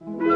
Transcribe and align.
you 0.00 0.27